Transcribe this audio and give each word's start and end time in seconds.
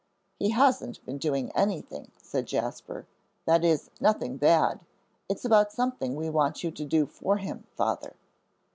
"He 0.39 0.49
hasn't 0.49 1.05
been 1.05 1.19
doing 1.19 1.51
anything," 1.51 2.09
said 2.17 2.47
Jasper, 2.47 3.05
"that 3.45 3.63
is, 3.63 3.91
nothing 3.99 4.37
bad. 4.37 4.79
It's 5.29 5.45
about 5.45 5.71
something 5.71 6.15
we 6.15 6.27
want 6.27 6.63
you 6.63 6.71
to 6.71 6.85
do 6.85 7.05
for 7.05 7.37
him, 7.37 7.65
Father." 7.75 8.15